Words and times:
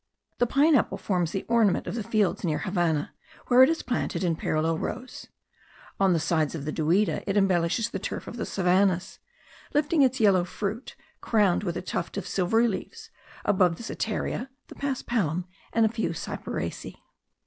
The 0.39 0.47
pine 0.47 0.73
apple 0.73 0.97
forms 0.97 1.31
the 1.31 1.43
ornament 1.47 1.85
of 1.85 1.93
the 1.93 2.01
fields 2.01 2.43
near 2.43 2.57
the 2.57 2.63
Havannah, 2.63 3.13
where 3.49 3.61
it 3.61 3.69
is 3.69 3.83
planted 3.83 4.23
in 4.23 4.35
parallel 4.35 4.79
rows; 4.79 5.27
on 5.99 6.11
the 6.13 6.19
sides 6.19 6.55
of 6.55 6.65
the 6.65 6.71
Duida 6.73 7.21
it 7.29 7.37
embellishes 7.37 7.91
the 7.91 7.99
turf 7.99 8.27
of 8.27 8.35
the 8.35 8.45
savannahs, 8.47 9.19
lifting 9.75 10.01
its 10.01 10.19
yellow 10.19 10.43
fruit, 10.43 10.95
crowned 11.21 11.61
with 11.63 11.77
a 11.77 11.83
tuft 11.83 12.17
of 12.17 12.25
silvery 12.25 12.67
leaves, 12.67 13.11
above 13.45 13.75
the 13.75 13.83
setaria, 13.83 14.49
the 14.69 14.75
paspalum, 14.75 15.45
and 15.71 15.85
a 15.85 15.89
few 15.89 16.13
cyperaceae. 16.13 16.95